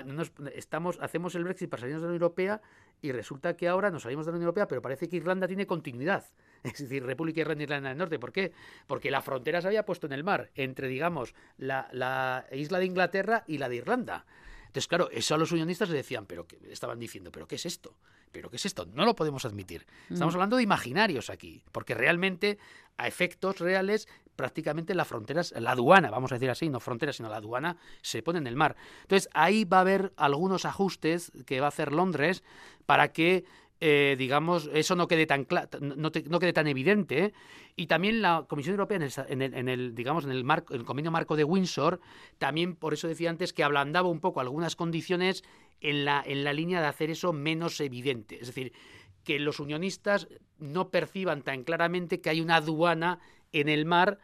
estamos, 0.55 0.97
hacemos 1.01 1.35
el 1.35 1.43
Brexit 1.43 1.69
para 1.69 1.81
salirnos 1.81 2.01
de 2.01 2.07
la 2.07 2.13
Unión 2.13 2.23
Europea 2.23 2.61
y 2.99 3.11
resulta 3.11 3.55
que 3.55 3.67
ahora 3.67 3.91
nos 3.91 4.01
salimos 4.01 4.25
de 4.25 4.31
la 4.31 4.37
Unión 4.37 4.47
Europea, 4.47 4.67
pero 4.67 4.81
parece 4.81 5.07
que 5.07 5.17
Irlanda 5.17 5.47
tiene 5.47 5.67
continuidad. 5.67 6.25
Es 6.63 6.77
decir, 6.79 7.03
República 7.03 7.41
Irlanda 7.41 7.89
del 7.89 7.97
Norte. 7.97 8.19
¿Por 8.19 8.31
qué? 8.31 8.51
Porque 8.87 9.11
la 9.11 9.21
frontera 9.21 9.61
se 9.61 9.67
había 9.67 9.85
puesto 9.85 10.07
en 10.07 10.13
el 10.13 10.23
mar, 10.23 10.51
entre, 10.55 10.87
digamos, 10.87 11.33
la, 11.57 11.89
la 11.91 12.45
isla 12.51 12.79
de 12.79 12.85
Inglaterra 12.85 13.43
y 13.47 13.57
la 13.57 13.69
de 13.69 13.77
Irlanda. 13.77 14.25
Entonces, 14.71 14.87
claro, 14.87 15.09
eso 15.11 15.35
a 15.35 15.37
los 15.37 15.51
unionistas 15.51 15.89
le 15.89 15.97
decían, 15.97 16.25
pero 16.25 16.47
que 16.47 16.57
estaban 16.69 16.97
diciendo, 16.97 17.29
pero 17.29 17.45
¿qué 17.45 17.55
es 17.55 17.65
esto? 17.65 17.97
¿Pero 18.31 18.49
qué 18.49 18.55
es 18.55 18.65
esto? 18.65 18.85
No 18.85 19.03
lo 19.03 19.15
podemos 19.15 19.43
admitir. 19.43 19.85
Estamos 20.09 20.33
mm. 20.33 20.37
hablando 20.37 20.55
de 20.55 20.63
imaginarios 20.63 21.29
aquí, 21.29 21.61
porque 21.73 21.93
realmente, 21.93 22.57
a 22.95 23.05
efectos 23.05 23.59
reales, 23.59 24.07
prácticamente 24.37 24.95
las 24.95 25.09
fronteras, 25.09 25.53
la 25.57 25.71
aduana, 25.71 26.09
vamos 26.09 26.31
a 26.31 26.35
decir 26.35 26.49
así, 26.49 26.69
no 26.69 26.79
fronteras, 26.79 27.17
sino 27.17 27.27
la 27.27 27.35
aduana, 27.35 27.75
se 28.01 28.23
pone 28.23 28.39
en 28.39 28.47
el 28.47 28.55
mar. 28.55 28.77
Entonces, 29.01 29.29
ahí 29.33 29.65
va 29.65 29.79
a 29.79 29.81
haber 29.81 30.13
algunos 30.15 30.63
ajustes 30.63 31.33
que 31.45 31.59
va 31.59 31.65
a 31.65 31.69
hacer 31.69 31.91
Londres 31.91 32.41
para 32.85 33.11
que 33.11 33.43
eh, 33.83 34.15
digamos, 34.15 34.69
eso 34.73 34.95
no 34.95 35.07
quede 35.07 35.25
tan 35.25 35.47
no, 35.81 36.11
quede 36.11 36.53
tan 36.53 36.67
evidente. 36.67 37.25
¿eh? 37.25 37.33
Y 37.75 37.87
también 37.87 38.21
la 38.21 38.45
Comisión 38.47 38.73
Europea, 38.73 38.97
en 39.27 39.41
el, 39.41 39.53
en 39.55 39.67
el, 39.67 39.95
digamos, 39.95 40.23
en 40.23 40.31
el, 40.31 40.43
marco, 40.43 40.75
el 40.75 40.85
convenio 40.85 41.09
marco 41.09 41.35
de 41.35 41.43
Windsor, 41.43 41.99
también 42.37 42.75
por 42.75 42.93
eso 42.93 43.07
decía 43.07 43.31
antes 43.31 43.53
que 43.53 43.63
ablandaba 43.63 44.07
un 44.07 44.19
poco 44.19 44.39
algunas 44.39 44.75
condiciones 44.75 45.43
en 45.81 46.05
la, 46.05 46.23
en 46.23 46.43
la 46.43 46.53
línea 46.53 46.79
de 46.79 46.85
hacer 46.85 47.09
eso 47.09 47.33
menos 47.33 47.79
evidente. 47.81 48.39
Es 48.39 48.47
decir, 48.47 48.71
que 49.23 49.39
los 49.39 49.59
unionistas 49.59 50.27
no 50.59 50.89
perciban 50.89 51.41
tan 51.41 51.63
claramente 51.63 52.21
que 52.21 52.29
hay 52.29 52.39
una 52.39 52.57
aduana 52.57 53.19
en 53.51 53.67
el 53.67 53.85
mar 53.85 54.19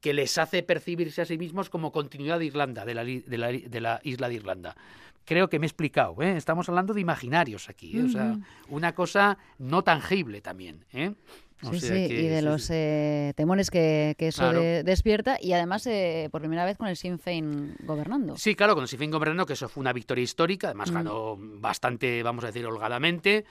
que 0.00 0.14
les 0.14 0.38
hace 0.38 0.62
percibirse 0.62 1.22
a 1.22 1.24
sí 1.24 1.38
mismos 1.38 1.70
como 1.70 1.90
continuidad 1.90 2.38
de 2.38 2.46
Irlanda, 2.46 2.84
de 2.84 2.94
la, 2.94 3.04
de 3.04 3.38
la, 3.38 3.48
de 3.52 3.80
la 3.80 4.00
isla 4.04 4.28
de 4.28 4.34
Irlanda 4.34 4.76
creo 5.24 5.48
que 5.48 5.58
me 5.58 5.66
he 5.66 5.68
explicado. 5.68 6.20
¿eh? 6.22 6.36
Estamos 6.36 6.68
hablando 6.68 6.94
de 6.94 7.00
imaginarios 7.00 7.68
aquí, 7.68 7.98
¿eh? 7.98 8.04
o 8.04 8.08
sea, 8.08 8.38
una 8.68 8.94
cosa 8.94 9.38
no 9.58 9.82
tangible 9.82 10.40
también. 10.40 10.84
¿eh? 10.92 11.14
Sí, 11.70 11.80
sí, 11.80 11.94
y 11.94 12.28
de 12.28 12.42
los 12.42 12.68
eh, 12.70 13.32
temores 13.36 13.70
que, 13.70 14.14
eso 14.18 14.52
despierta 14.52 15.38
y 15.40 15.52
además 15.52 15.86
eh, 15.86 16.28
por 16.30 16.40
primera 16.40 16.64
vez 16.64 16.76
con 16.76 16.88
el 16.88 16.96
Sinn 16.96 17.18
Féin 17.18 17.74
gobernando. 17.80 18.36
Sí, 18.36 18.54
claro, 18.54 18.74
con 18.74 18.82
el 18.82 18.88
Sinn 18.88 18.98
Féin 18.98 19.10
gobernando, 19.10 19.46
que 19.46 19.52
eso 19.54 19.68
fue 19.68 19.80
una 19.80 19.92
victoria 19.92 20.22
histórica, 20.22 20.68
además 20.68 20.90
mm. 20.90 20.94
ganó 20.94 21.36
bastante, 21.38 22.22
vamos 22.22 22.44
a 22.44 22.48
decir, 22.48 22.66
holgadamente. 22.66 23.44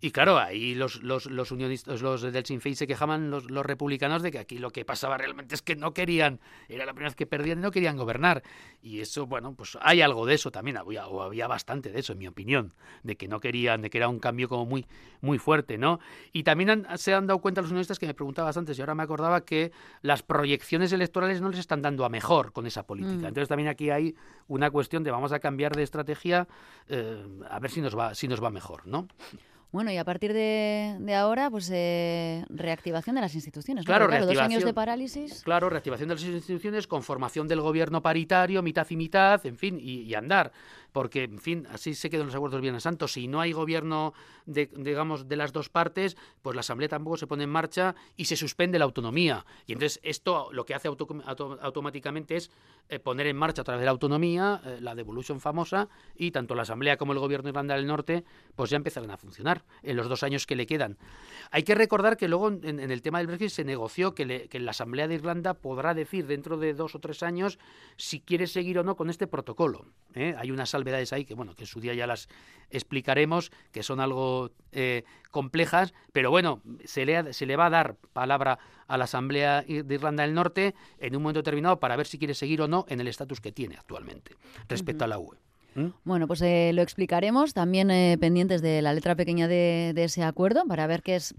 Y 0.00 0.12
claro, 0.12 0.38
ahí 0.38 0.74
los, 0.74 1.02
los, 1.02 1.26
los 1.26 1.50
unionistas, 1.50 2.02
los 2.02 2.22
del 2.22 2.46
Sinn 2.46 2.60
Féin 2.60 2.76
se 2.76 2.86
quejaban, 2.86 3.30
los, 3.30 3.50
los 3.50 3.66
republicanos, 3.66 4.22
de 4.22 4.30
que 4.30 4.38
aquí 4.38 4.58
lo 4.58 4.70
que 4.70 4.84
pasaba 4.84 5.18
realmente 5.18 5.54
es 5.54 5.62
que 5.62 5.74
no 5.74 5.92
querían, 5.92 6.40
era 6.68 6.86
la 6.86 6.92
primera 6.92 7.10
vez 7.10 7.16
que 7.16 7.26
perdían 7.26 7.58
y 7.58 7.62
no 7.62 7.70
querían 7.72 7.96
gobernar. 7.96 8.42
Y 8.80 9.00
eso, 9.00 9.26
bueno, 9.26 9.54
pues 9.54 9.76
hay 9.80 10.00
algo 10.00 10.24
de 10.24 10.34
eso 10.34 10.52
también, 10.52 10.76
había, 10.76 11.08
o 11.08 11.22
había 11.22 11.48
bastante 11.48 11.90
de 11.90 11.98
eso, 11.98 12.12
en 12.12 12.18
mi 12.20 12.28
opinión, 12.28 12.74
de 13.02 13.16
que 13.16 13.26
no 13.26 13.40
querían, 13.40 13.82
de 13.82 13.90
que 13.90 13.98
era 13.98 14.08
un 14.08 14.20
cambio 14.20 14.48
como 14.48 14.66
muy, 14.66 14.86
muy 15.20 15.38
fuerte, 15.38 15.78
¿no? 15.78 15.98
Y 16.32 16.44
también 16.44 16.86
se 16.96 17.12
han 17.12 17.26
dado 17.26 17.40
cuenta 17.40 17.57
los 17.62 17.70
unionistas 17.70 17.98
que 17.98 18.06
me 18.06 18.14
preguntabas 18.14 18.56
antes 18.56 18.78
y 18.78 18.80
ahora 18.80 18.94
me 18.94 19.02
acordaba 19.02 19.44
que 19.44 19.72
las 20.02 20.22
proyecciones 20.22 20.92
electorales 20.92 21.40
no 21.40 21.48
les 21.48 21.60
están 21.60 21.82
dando 21.82 22.04
a 22.04 22.08
mejor 22.08 22.52
con 22.52 22.66
esa 22.66 22.84
política. 22.84 23.22
Mm. 23.22 23.26
Entonces 23.26 23.48
también 23.48 23.68
aquí 23.68 23.90
hay 23.90 24.14
una 24.46 24.70
cuestión 24.70 25.04
de 25.04 25.10
vamos 25.10 25.32
a 25.32 25.38
cambiar 25.38 25.74
de 25.74 25.82
estrategia 25.82 26.48
eh, 26.88 27.24
a 27.50 27.58
ver 27.58 27.70
si 27.70 27.80
nos 27.80 27.96
va 27.96 28.14
si 28.14 28.28
nos 28.28 28.42
va 28.42 28.50
mejor, 28.50 28.86
¿no? 28.86 29.08
Bueno, 29.70 29.92
y 29.92 29.98
a 29.98 30.04
partir 30.04 30.32
de, 30.32 31.14
ahora, 31.14 31.50
pues 31.50 31.70
eh, 31.70 32.42
reactivación 32.48 33.16
de 33.16 33.20
las 33.20 33.34
instituciones. 33.34 33.84
Claro, 33.84 34.08
dos 34.08 34.38
años 34.38 34.64
de 34.64 34.72
parálisis. 34.72 35.42
Claro, 35.42 35.68
reactivación 35.68 36.08
de 36.08 36.14
las 36.14 36.24
instituciones, 36.24 36.86
conformación 36.86 37.46
del 37.46 37.60
gobierno 37.60 38.00
paritario, 38.00 38.62
mitad 38.62 38.86
y 38.88 38.96
mitad, 38.96 39.44
en 39.44 39.58
fin, 39.58 39.78
y 39.78 40.14
andar 40.14 40.52
porque, 40.98 41.22
en 41.22 41.38
fin, 41.38 41.64
así 41.70 41.94
se 41.94 42.10
quedan 42.10 42.26
los 42.26 42.34
acuerdos 42.34 42.60
Viernes 42.60 42.82
Santo. 42.82 43.06
Si 43.06 43.28
no 43.28 43.40
hay 43.40 43.52
gobierno, 43.52 44.14
de, 44.46 44.68
digamos, 44.74 45.28
de 45.28 45.36
las 45.36 45.52
dos 45.52 45.68
partes, 45.68 46.16
pues 46.42 46.56
la 46.56 46.60
Asamblea 46.60 46.88
tampoco 46.88 47.16
se 47.16 47.28
pone 47.28 47.44
en 47.44 47.50
marcha 47.50 47.94
y 48.16 48.24
se 48.24 48.34
suspende 48.34 48.80
la 48.80 48.84
autonomía. 48.84 49.46
Y 49.68 49.74
entonces 49.74 50.00
esto 50.02 50.48
lo 50.50 50.64
que 50.64 50.74
hace 50.74 50.88
automáticamente 50.88 52.34
es 52.34 52.50
eh, 52.88 52.98
poner 52.98 53.28
en 53.28 53.36
marcha 53.36 53.62
a 53.62 53.64
través 53.64 53.82
de 53.82 53.84
la 53.84 53.92
autonomía, 53.92 54.60
eh, 54.64 54.78
la 54.80 54.96
devolución 54.96 55.40
famosa, 55.40 55.88
y 56.16 56.32
tanto 56.32 56.56
la 56.56 56.62
Asamblea 56.62 56.96
como 56.96 57.12
el 57.12 57.20
gobierno 57.20 57.44
de 57.44 57.50
Irlanda 57.50 57.76
del 57.76 57.86
Norte, 57.86 58.24
pues 58.56 58.70
ya 58.70 58.76
empezarán 58.76 59.10
a 59.12 59.18
funcionar 59.18 59.64
en 59.82 59.94
los 59.94 60.08
dos 60.08 60.22
años 60.24 60.46
que 60.46 60.56
le 60.56 60.66
quedan. 60.66 60.96
Hay 61.50 61.62
que 61.62 61.74
recordar 61.74 62.16
que 62.16 62.26
luego 62.26 62.48
en, 62.48 62.80
el 62.80 63.02
tema 63.02 63.18
del 63.18 63.26
Brexit 63.26 63.50
se 63.50 63.64
negoció 63.64 64.14
que, 64.14 64.48
la 64.50 64.70
Asamblea 64.70 65.06
de 65.06 65.14
Irlanda 65.14 65.54
podrá 65.54 65.94
decir 65.94 66.26
dentro 66.26 66.56
de 66.56 66.74
dos 66.74 66.94
o 66.94 66.98
tres 66.98 67.22
años 67.22 67.58
si 67.96 68.20
quiere 68.20 68.46
seguir 68.46 68.78
o 68.78 68.84
no 68.84 68.96
con 68.96 69.10
este 69.10 69.26
protocolo. 69.26 69.84
¿eh? 70.14 70.34
Hay 70.38 70.50
una 70.50 70.64
ahí 70.94 71.24
que, 71.24 71.34
bueno, 71.34 71.54
que 71.54 71.62
en 71.62 71.66
su 71.66 71.80
día 71.80 71.94
ya 71.94 72.06
las 72.06 72.28
explicaremos, 72.70 73.50
que 73.72 73.82
son 73.82 74.00
algo 74.00 74.50
eh, 74.72 75.04
complejas, 75.30 75.94
pero 76.12 76.30
bueno, 76.30 76.62
se 76.84 77.04
le, 77.04 77.32
se 77.32 77.46
le 77.46 77.56
va 77.56 77.66
a 77.66 77.70
dar 77.70 77.96
palabra 78.12 78.58
a 78.86 78.96
la 78.96 79.04
Asamblea 79.04 79.62
de 79.62 79.94
Irlanda 79.94 80.22
del 80.22 80.34
Norte 80.34 80.74
en 80.98 81.16
un 81.16 81.22
momento 81.22 81.40
determinado 81.40 81.78
para 81.78 81.96
ver 81.96 82.06
si 82.06 82.18
quiere 82.18 82.34
seguir 82.34 82.62
o 82.62 82.68
no 82.68 82.84
en 82.88 83.00
el 83.00 83.08
estatus 83.08 83.40
que 83.40 83.52
tiene 83.52 83.76
actualmente 83.76 84.36
respecto 84.68 85.04
a 85.04 85.08
la 85.08 85.18
UE. 85.18 85.36
¿Mm? 85.74 85.88
Bueno, 86.04 86.26
pues 86.26 86.42
eh, 86.42 86.72
lo 86.74 86.82
explicaremos 86.82 87.54
también 87.54 87.90
eh, 87.90 88.16
pendientes 88.18 88.62
de 88.62 88.82
la 88.82 88.94
letra 88.94 89.14
pequeña 89.14 89.46
de, 89.48 89.92
de, 89.94 90.04
ese 90.04 90.24
acuerdo 90.24 90.64
para 90.66 90.86
ver 90.86 91.02
qué 91.02 91.16
es 91.16 91.34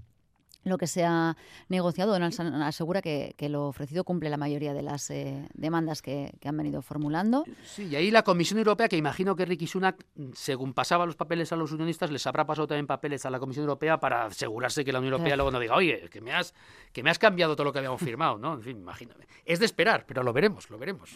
lo 0.70 0.78
que 0.78 0.88
se 0.88 1.04
ha 1.04 1.36
negociado, 1.68 2.12
Donald 2.12 2.34
asegura 2.64 3.02
que, 3.02 3.36
lo 3.50 3.68
ofrecido 3.68 4.04
cumple 4.04 4.30
la 4.30 4.38
mayoría 4.38 4.74
de 4.74 4.84
las 4.84 5.10
eh, 5.10 5.48
demandas 5.54 6.02
que, 6.02 6.32
han 6.46 6.58
venido 6.58 6.82
formulando. 6.82 7.46
Sí, 7.64 7.88
y 7.88 7.96
ahí 7.96 8.12
la 8.12 8.24
Comisión 8.24 8.60
Europea, 8.60 8.88
que 8.88 8.98
imagino 8.98 9.36
que 9.36 9.46
Ricky 9.46 9.68
Sunak, 9.68 10.06
según 10.34 10.74
pasaba 10.74 11.06
los 11.06 11.16
papeles 11.16 11.52
a 11.52 11.56
los 11.56 11.72
unionistas, 11.72 12.12
les 12.12 12.26
habrá 12.28 12.46
pasado 12.46 12.68
también 12.68 12.88
papeles 12.88 13.26
a 13.26 13.30
la 13.30 13.40
Comisión 13.40 13.64
Europea 13.64 14.00
para 14.00 14.26
asegurarse 14.26 14.86
que 14.86 14.92
la 14.92 15.00
Unión 15.00 15.14
Europea 15.14 15.36
luego 15.36 15.52
no 15.52 15.60
diga, 15.60 15.76
oye, 15.76 16.10
que 16.10 16.22
me 16.22 16.34
has, 16.34 16.54
que 16.92 17.04
me 17.04 17.10
has 17.10 17.20
cambiado 17.20 17.56
todo 17.56 17.66
lo 17.66 17.74
que 17.74 17.80
habíamos 17.80 18.02
firmado, 18.02 18.38
¿no? 18.38 18.54
En 18.54 18.62
fin, 18.62 18.78
imagínate. 18.78 19.28
Es 19.46 19.60
de 19.60 19.66
esperar, 19.66 20.06
pero 20.08 20.24
lo 20.24 20.34
veremos, 20.34 20.70
lo 20.70 20.78
veremos. 20.78 21.12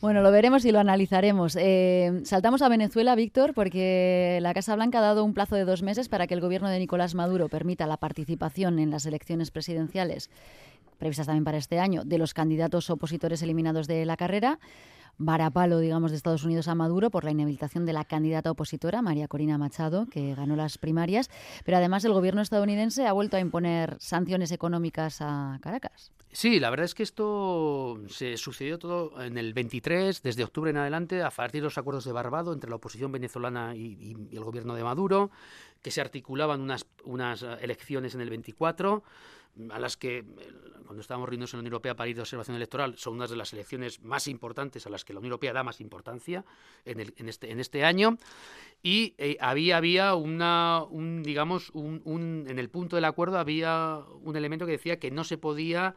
Bueno, 0.00 0.22
lo 0.22 0.30
veremos 0.30 0.64
y 0.64 0.72
lo 0.72 0.78
analizaremos. 0.78 1.56
Eh, 1.56 2.20
saltamos 2.24 2.62
a 2.62 2.68
Venezuela, 2.68 3.14
Víctor, 3.14 3.54
porque 3.54 4.38
la 4.42 4.54
Casa 4.54 4.74
Blanca 4.74 4.98
ha 4.98 5.02
dado 5.02 5.24
un 5.24 5.34
plazo 5.34 5.56
de 5.56 5.64
dos 5.64 5.82
meses 5.82 6.08
para 6.08 6.26
que 6.26 6.34
el 6.34 6.40
gobierno 6.40 6.68
de 6.68 6.78
Nicolás 6.78 7.14
Maduro 7.14 7.48
permita 7.48 7.86
la 7.86 7.96
participación 7.96 8.78
en 8.78 8.90
las 8.98 9.06
elecciones 9.06 9.52
presidenciales 9.52 10.28
previstas 10.98 11.26
también 11.26 11.44
para 11.44 11.58
este 11.58 11.78
año, 11.78 12.02
de 12.04 12.18
los 12.18 12.34
candidatos 12.34 12.90
opositores 12.90 13.40
eliminados 13.42 13.86
de 13.86 14.04
la 14.04 14.16
carrera 14.16 14.58
varapalo, 15.18 15.78
digamos, 15.78 16.10
de 16.10 16.16
Estados 16.16 16.44
Unidos 16.44 16.68
a 16.68 16.74
Maduro 16.74 17.10
por 17.10 17.24
la 17.24 17.30
inhabilitación 17.30 17.84
de 17.84 17.92
la 17.92 18.04
candidata 18.04 18.50
opositora, 18.50 19.02
María 19.02 19.28
Corina 19.28 19.58
Machado, 19.58 20.06
que 20.06 20.34
ganó 20.34 20.56
las 20.56 20.78
primarias. 20.78 21.30
Pero 21.64 21.76
además 21.76 22.04
el 22.04 22.12
gobierno 22.12 22.40
estadounidense 22.40 23.06
ha 23.06 23.12
vuelto 23.12 23.36
a 23.36 23.40
imponer 23.40 23.96
sanciones 24.00 24.52
económicas 24.52 25.18
a 25.20 25.58
Caracas. 25.60 26.12
Sí, 26.30 26.60
la 26.60 26.70
verdad 26.70 26.84
es 26.84 26.94
que 26.94 27.02
esto 27.02 27.98
se 28.08 28.36
sucedió 28.36 28.78
todo 28.78 29.20
en 29.22 29.38
el 29.38 29.54
23, 29.54 30.22
desde 30.22 30.44
octubre 30.44 30.70
en 30.70 30.76
adelante, 30.76 31.22
a 31.22 31.30
partir 31.30 31.62
de 31.62 31.64
los 31.64 31.78
acuerdos 31.78 32.04
de 32.04 32.12
Barbado 32.12 32.52
entre 32.52 32.68
la 32.68 32.76
oposición 32.76 33.10
venezolana 33.10 33.74
y, 33.74 34.14
el 34.30 34.44
gobierno 34.44 34.74
de 34.74 34.84
Maduro, 34.84 35.30
que 35.82 35.90
se 35.90 36.00
articulaban 36.00 36.60
unas, 36.60 36.86
unas 37.04 37.42
elecciones 37.42 38.14
en 38.14 38.20
el 38.20 38.30
24 38.30 39.02
a 39.70 39.78
las 39.78 39.96
que, 39.96 40.24
cuando 40.84 41.00
estábamos 41.00 41.28
reunidos 41.28 41.52
en 41.52 41.58
la 41.58 41.60
Unión 41.60 41.72
Europea 41.72 41.96
para 41.96 42.08
ir 42.08 42.16
de 42.16 42.22
observación 42.22 42.56
electoral, 42.56 42.96
son 42.96 43.14
unas 43.14 43.30
de 43.30 43.36
las 43.36 43.52
elecciones 43.52 44.02
más 44.02 44.28
importantes 44.28 44.86
a 44.86 44.90
las 44.90 45.04
que 45.04 45.12
la 45.12 45.18
Unión 45.18 45.32
Europea 45.32 45.52
da 45.52 45.62
más 45.62 45.80
importancia 45.80 46.44
en, 46.84 47.00
el, 47.00 47.14
en, 47.16 47.28
este, 47.28 47.50
en 47.50 47.60
este 47.60 47.84
año. 47.84 48.18
Y 48.82 49.14
eh, 49.18 49.36
había, 49.40 49.76
había 49.76 50.14
una, 50.14 50.82
un, 50.84 51.22
digamos, 51.22 51.70
un, 51.70 52.00
un, 52.04 52.46
en 52.48 52.58
el 52.58 52.70
punto 52.70 52.96
del 52.96 53.04
acuerdo 53.04 53.38
había 53.38 54.00
un 54.22 54.36
elemento 54.36 54.66
que 54.66 54.72
decía 54.72 54.98
que 54.98 55.10
no 55.10 55.24
se 55.24 55.38
podía 55.38 55.94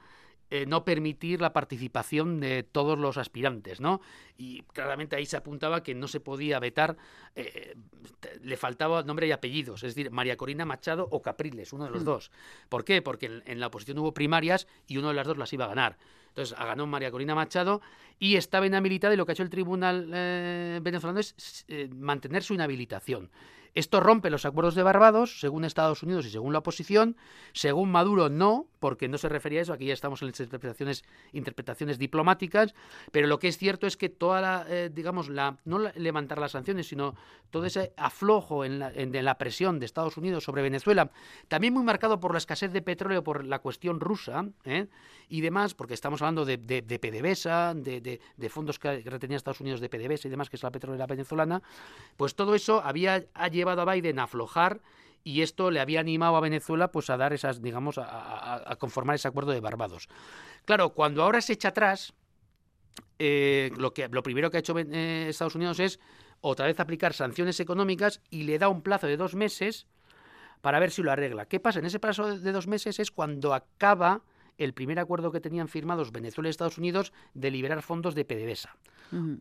eh, 0.54 0.66
no 0.66 0.84
permitir 0.84 1.40
la 1.40 1.54
participación 1.54 2.42
de 2.42 2.64
todos 2.64 3.00
los 3.00 3.18
aspirantes, 3.18 3.80
¿no? 3.80 4.02
Y 4.38 4.64
claramente 4.74 5.16
ahí 5.16 5.26
se 5.26 5.38
apuntaba 5.38 5.82
que 5.82 5.96
no 5.96 6.10
se 6.10 6.20
podía 6.20 6.60
vetar, 6.60 6.98
eh, 7.38 7.74
le 8.44 8.58
faltaba 8.58 9.02
nombre 9.04 9.28
y 9.28 9.32
apellidos, 9.32 9.82
es 9.84 9.96
decir, 9.96 10.12
María 10.12 10.36
Corina 10.36 10.66
Machado 10.66 11.08
o 11.10 11.22
Capriles, 11.22 11.72
uno 11.72 11.86
de 11.86 11.92
los 11.92 12.02
mm. 12.02 12.06
dos. 12.06 12.32
¿Por 12.68 12.84
qué? 12.84 13.02
Porque 13.02 13.42
en, 13.46 13.60
la 13.62 13.68
oposición 13.68 14.00
hubo 14.00 14.14
primarias 14.14 14.68
y 14.88 14.98
uno 14.98 15.08
de 15.08 15.14
las 15.14 15.26
dos 15.26 15.38
las 15.38 15.54
iba 15.54 15.64
a 15.64 15.70
ganar. 15.70 15.98
Entonces 16.28 16.58
ganó 16.58 16.86
María 16.86 17.12
Corina 17.12 17.34
Machado 17.34 17.80
y 18.20 18.36
estaba 18.36 18.68
inhabilitada 18.68 19.14
y 19.14 19.18
lo 19.18 19.26
que 19.26 19.32
ha 19.32 19.36
hecho 19.36 19.44
el 19.44 19.50
tribunal 19.50 20.12
eh, 20.14 20.82
venezolano 20.82 21.22
es 21.22 21.66
mantener 21.96 22.44
su 22.44 22.56
inhabilitación. 22.56 23.32
Esto 23.74 24.00
rompe 24.00 24.30
los 24.30 24.46
acuerdos 24.46 24.76
de 24.76 24.84
Barbados, 24.84 25.40
según 25.40 25.64
Estados 25.64 26.04
Unidos 26.04 26.26
y 26.26 26.30
según 26.30 26.52
la 26.52 26.60
oposición. 26.60 27.16
Según 27.54 27.92
Maduro, 27.92 28.30
no, 28.30 28.68
porque 28.80 29.08
no 29.08 29.18
se 29.18 29.30
refería 29.30 29.60
a 29.60 29.64
eso. 29.64 29.74
Aquí 29.74 29.86
ya 29.86 29.94
estamos 29.94 30.22
en 30.22 30.30
las 30.30 31.04
interpretaciones, 31.32 31.98
diplomáticas. 31.98 32.74
Pero 33.12 33.28
lo 33.28 33.40
que 33.40 33.48
es 33.48 33.58
cierto 33.58 33.88
es 33.88 33.96
que 33.96 34.10
toda 34.10 34.42
la, 34.42 34.66
eh, 34.68 34.90
digamos, 34.94 35.30
la, 35.30 35.58
no 35.66 35.80
levantar 35.96 36.40
las 36.40 36.52
sanciones, 36.52 36.88
sino 36.88 37.16
todo 37.50 37.66
ese 37.66 37.94
aflojo 37.98 38.66
en 38.66 38.80
la, 38.80 39.38
presión 39.38 39.80
de 39.80 39.86
Estados 39.86 40.18
Unidos 40.18 40.44
sobre 40.44 40.62
Venezuela, 40.62 41.12
también 41.48 41.74
muy 41.74 41.84
marcado 41.84 42.20
por 42.20 42.32
la 42.34 42.38
escasez 42.38 42.72
de 42.72 42.82
petróleo, 42.82 43.24
por 43.24 43.46
la 43.46 43.60
cuestión 43.60 44.00
rusa 44.00 44.46
¿eh? 44.66 44.88
y 45.30 45.42
demás, 45.42 45.74
porque 45.74 45.94
estamos 45.94 46.22
hablando 46.22 46.46
de, 46.46 46.58
de, 46.58 46.82
de 46.82 47.00
PDVSA, 47.00 47.74
de, 47.76 48.50
fondos 48.50 48.80
que 48.80 49.02
retenía 49.02 49.38
Estados 49.38 49.62
Unidos 49.62 49.80
de 49.80 49.90
PDVSA 49.90 50.28
y 50.28 50.32
demás, 50.32 50.50
que 50.50 50.58
es 50.58 50.64
la 50.64 50.72
petrolera 50.72 51.06
venezolana, 51.08 51.62
pues 52.18 52.36
todo 52.36 52.56
eso 52.56 52.82
había 52.84 53.24
llevado 53.62 53.82
a 53.82 53.94
Biden 53.94 54.20
a 54.20 54.24
aflojar 54.24 54.82
y 55.24 55.42
esto 55.42 55.72
le 55.72 55.80
había 55.80 56.00
animado 56.00 56.36
a 56.36 56.42
Venezuela 56.42 56.92
pues 56.92 57.10
a 57.10 57.18
dar 57.18 57.34
esas, 57.34 57.62
digamos, 57.62 57.98
a, 57.98 58.76
conformar 58.80 59.16
ese 59.16 59.28
acuerdo 59.28 59.52
de 59.52 59.60
Barbados. 59.60 60.10
Claro, 60.66 60.90
cuando 60.90 61.24
ahora 61.24 61.42
se 61.42 61.54
echa 61.54 61.70
atrás, 61.70 62.14
eh, 63.20 63.72
lo, 63.78 63.94
que, 63.94 64.08
lo 64.10 64.24
primero 64.24 64.50
que 64.50 64.58
ha 64.58 64.60
hecho 64.62 64.78
eh, 64.78 65.28
Estados 65.30 65.56
Unidos 65.56 65.80
es 65.80 66.00
otra 66.42 66.66
vez 66.66 66.80
aplicar 66.80 67.14
sanciones 67.14 67.60
económicas 67.60 68.22
y 68.30 68.44
le 68.44 68.58
da 68.58 68.68
un 68.68 68.82
plazo 68.82 69.08
de 69.08 69.18
dos 69.18 69.36
meses 69.36 69.88
para 70.62 70.80
ver 70.80 70.92
si 70.92 71.04
lo 71.04 71.12
arregla. 71.12 71.46
¿Qué 71.46 71.60
pasa? 71.60 71.80
En 71.80 71.86
ese 71.86 72.00
plazo 72.00 72.38
de 72.38 72.52
dos 72.52 72.68
meses 72.68 73.00
es 73.00 73.12
cuando 73.12 73.54
acaba 73.54 74.24
el 74.58 74.74
primer 74.74 75.00
acuerdo 75.00 75.32
que 75.32 75.40
tenían 75.40 75.68
firmados 75.68 76.12
Venezuela 76.12 76.50
y 76.50 76.52
Estados 76.52 76.78
Unidos 76.78 77.14
de 77.34 77.52
liberar 77.52 77.82
fondos 77.82 78.16
de 78.16 78.26
PDVSA. 78.26 78.76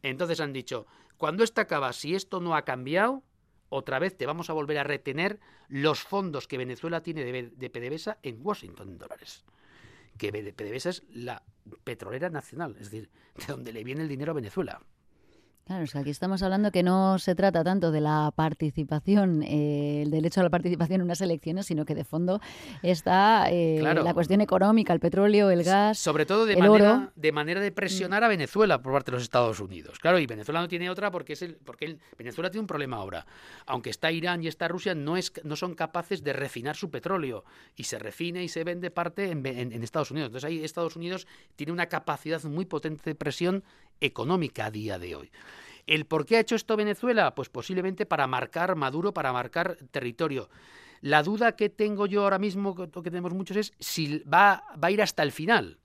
Entonces 0.02 0.40
han 0.40 0.52
dicho, 0.52 0.86
cuando 1.16 1.44
esto 1.44 1.60
acaba, 1.60 1.92
si 1.92 2.14
esto 2.14 2.40
no 2.40 2.56
ha 2.56 2.62
cambiado, 2.62 3.22
otra 3.70 3.98
vez 3.98 4.16
te 4.16 4.26
vamos 4.26 4.50
a 4.50 4.52
volver 4.52 4.78
a 4.78 4.84
retener 4.84 5.40
los 5.68 6.00
fondos 6.02 6.46
que 6.46 6.58
Venezuela 6.58 7.02
tiene 7.02 7.24
de, 7.24 7.70
PDVSA 7.70 8.18
en 8.22 8.38
Washington 8.42 8.90
en 8.90 8.98
dólares. 8.98 9.44
Que 10.18 10.30
PDVSA 10.30 10.90
es 10.90 11.04
la 11.08 11.42
petrolera 11.84 12.28
nacional, 12.28 12.76
es 12.78 12.90
decir, 12.90 13.08
de 13.36 13.46
donde 13.46 13.72
le 13.72 13.84
viene 13.84 14.02
el 14.02 14.08
dinero 14.08 14.32
a 14.32 14.34
Venezuela. 14.34 14.82
Claro, 15.70 15.84
es 15.84 15.92
que 15.92 15.98
aquí 15.98 16.10
estamos 16.10 16.42
hablando 16.42 16.72
que 16.72 16.82
no 16.82 17.20
se 17.20 17.36
trata 17.36 17.62
tanto 17.62 17.92
de 17.92 18.00
la 18.00 18.32
participación, 18.34 19.44
eh, 19.44 20.02
el 20.02 20.10
derecho 20.10 20.40
a 20.40 20.42
la 20.42 20.50
participación 20.50 20.96
en 20.96 21.04
unas 21.04 21.20
elecciones, 21.20 21.66
sino 21.66 21.84
que 21.84 21.94
de 21.94 22.02
fondo 22.02 22.40
está 22.82 23.48
eh, 23.52 23.80
la 23.80 24.12
cuestión 24.12 24.40
económica, 24.40 24.92
el 24.92 24.98
petróleo, 24.98 25.48
el 25.48 25.62
gas. 25.62 25.96
Sobre 25.96 26.26
todo 26.26 26.44
de, 26.44 26.56
manera, 26.56 27.12
de 27.14 27.30
manera 27.30 27.60
de 27.60 27.70
presionar 27.70 28.24
a 28.24 28.26
Venezuela 28.26 28.82
por 28.82 28.94
parte 28.94 29.12
de 29.12 29.18
los 29.18 29.22
Estados 29.22 29.60
Unidos. 29.60 30.00
Claro, 30.00 30.18
y 30.18 30.26
Venezuela 30.26 30.60
no 30.60 30.66
tiene 30.66 30.90
otra 30.90 31.12
porque 31.12 31.34
es 31.34 31.42
el, 31.42 31.54
porque 31.54 31.98
Venezuela 32.18 32.50
tiene 32.50 32.62
un 32.62 32.66
problema 32.66 32.96
ahora. 32.96 33.24
Aunque 33.66 33.90
está 33.90 34.10
Irán 34.10 34.42
y 34.42 34.48
está 34.48 34.66
Rusia, 34.66 34.96
no, 34.96 35.16
es, 35.16 35.32
no 35.44 35.54
son 35.54 35.76
capaces 35.76 36.24
de 36.24 36.32
refinar 36.32 36.74
su 36.74 36.90
petróleo. 36.90 37.44
Y 37.76 37.84
se 37.84 38.00
refina 38.00 38.42
y 38.42 38.48
se 38.48 38.64
vende 38.64 38.90
parte 38.90 39.30
en, 39.30 39.46
en 39.46 39.84
Estados 39.84 40.10
Unidos. 40.10 40.30
Entonces 40.30 40.48
ahí 40.48 40.64
Estados 40.64 40.96
Unidos 40.96 41.28
tiene 41.54 41.72
una 41.72 41.86
capacidad 41.86 42.42
muy 42.42 42.64
potente 42.64 43.08
de 43.08 43.14
presión 43.14 43.62
económica 44.00 44.66
a 44.66 44.70
día 44.72 44.98
de 44.98 45.14
hoy. 45.14 45.30
¿El 45.90 46.06
por 46.06 46.24
qué 46.24 46.36
ha 46.36 46.40
hecho 46.40 46.54
esto 46.54 46.76
Venezuela? 46.76 47.34
Pues 47.34 47.48
posiblemente 47.48 48.06
para 48.06 48.28
marcar 48.28 48.76
Maduro, 48.76 49.12
para 49.12 49.32
marcar 49.32 49.76
territorio. 49.90 50.48
La 51.00 51.24
duda 51.24 51.56
que 51.56 51.68
tengo 51.68 52.06
yo 52.06 52.22
ahora 52.22 52.38
mismo, 52.38 52.76
que 52.76 53.10
tenemos 53.10 53.34
muchos, 53.34 53.56
es 53.56 53.72
si 53.80 54.20
va, 54.20 54.62
va 54.82 54.86
a 54.86 54.90
ir 54.92 55.02
hasta 55.02 55.24
el 55.24 55.32
final. 55.32 55.80